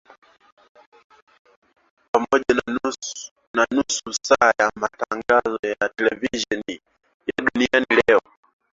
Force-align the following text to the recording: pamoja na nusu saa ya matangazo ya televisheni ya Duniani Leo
pamoja 2.11 2.53
na 3.53 3.65
nusu 3.71 4.13
saa 4.27 4.51
ya 4.59 4.71
matangazo 4.75 5.59
ya 5.63 5.89
televisheni 5.89 6.75
ya 7.27 7.45
Duniani 7.45 7.85
Leo 8.07 8.21